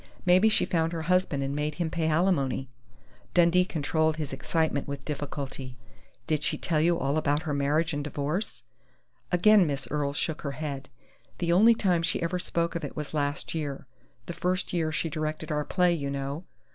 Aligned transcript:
Maybe 0.25 0.49
she 0.49 0.65
found 0.65 0.93
her 0.93 1.03
husband 1.03 1.43
and 1.43 1.55
made 1.55 1.75
him 1.75 1.91
pay 1.91 2.07
alimony" 2.07 2.67
Dundee 3.35 3.65
controlled 3.65 4.17
his 4.17 4.33
excitement 4.33 4.87
with 4.87 5.05
difficulty. 5.05 5.77
"Did 6.25 6.43
she 6.43 6.57
tell 6.57 6.81
you 6.81 6.97
all 6.97 7.17
about 7.17 7.43
her 7.43 7.53
marriage 7.53 7.93
and 7.93 8.03
divorce?" 8.03 8.63
Again 9.31 9.67
Miss 9.67 9.87
Earle 9.91 10.13
shook 10.13 10.41
her 10.41 10.53
head. 10.53 10.89
"The 11.37 11.53
only 11.53 11.75
time 11.75 12.01
she 12.01 12.19
ever 12.23 12.39
spoke 12.39 12.73
of 12.73 12.83
it 12.83 12.95
was 12.95 13.13
last 13.13 13.53
year 13.53 13.85
the 14.25 14.33
first 14.33 14.73
year 14.73 14.91
she 14.91 15.07
directed 15.07 15.51
our 15.51 15.63
play, 15.65 15.93
you 15.93 16.09
know. 16.09 16.45